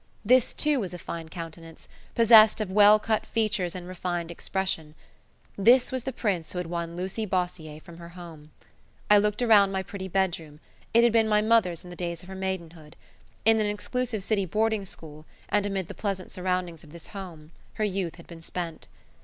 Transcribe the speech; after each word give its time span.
This, 0.25 0.51
too, 0.53 0.79
was 0.79 0.95
a 0.95 0.97
fine 0.97 1.29
countenance, 1.29 1.87
possessed 2.15 2.59
of 2.59 2.71
well 2.71 2.97
cut 2.97 3.23
features 3.23 3.75
and 3.75 3.87
refined 3.87 4.31
expression. 4.31 4.95
This 5.59 5.91
was 5.91 6.05
the 6.05 6.11
prince 6.11 6.51
who 6.51 6.57
had 6.57 6.65
won 6.65 6.95
Lucy 6.95 7.23
Bossier 7.23 7.77
from 7.79 7.99
her 7.99 8.09
home. 8.09 8.49
I 9.11 9.19
looked 9.19 9.43
around 9.43 9.71
my 9.71 9.83
pretty 9.83 10.07
bedroom 10.07 10.59
it 10.91 11.03
had 11.03 11.13
been 11.13 11.27
my 11.27 11.43
mother's 11.43 11.83
in 11.83 11.91
the 11.91 11.95
days 11.95 12.23
of 12.23 12.29
her 12.29 12.35
maidenhood. 12.35 12.95
In 13.45 13.59
an 13.59 13.67
exclusive 13.67 14.23
city 14.23 14.47
boarding 14.47 14.85
school, 14.85 15.27
and 15.49 15.67
amid 15.67 15.87
the 15.87 15.93
pleasant 15.93 16.31
surroundings 16.31 16.83
of 16.83 16.93
this 16.93 17.05
home, 17.13 17.51
her 17.75 17.83
youth 17.83 18.15
had 18.15 18.25
been 18.25 18.41
spent. 18.41 18.87